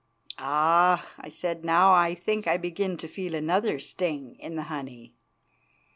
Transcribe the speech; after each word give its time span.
"Ah!" 0.39 1.11
I 1.19 1.29
said, 1.29 1.63
"now 1.63 1.91
I 1.93 2.15
think 2.15 2.47
I 2.47 2.57
begin 2.57 2.97
to 2.97 3.07
feel 3.07 3.35
another 3.35 3.77
sting 3.77 4.33
in 4.39 4.55
the 4.55 4.63
honey." 4.63 5.13